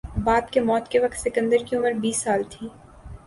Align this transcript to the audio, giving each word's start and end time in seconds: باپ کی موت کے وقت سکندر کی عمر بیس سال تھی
باپ 0.25 0.49
کی 0.51 0.59
موت 0.59 0.87
کے 0.91 0.99
وقت 0.99 1.17
سکندر 1.17 1.63
کی 1.67 1.75
عمر 1.75 1.91
بیس 2.01 2.17
سال 2.17 2.43
تھی 2.51 2.67